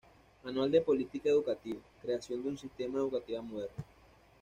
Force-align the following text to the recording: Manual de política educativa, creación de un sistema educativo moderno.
Manual 0.43 0.71
de 0.71 0.81
política 0.81 1.29
educativa, 1.29 1.79
creación 2.01 2.41
de 2.41 2.49
un 2.49 2.57
sistema 2.57 2.97
educativo 2.97 3.43
moderno. 3.43 3.85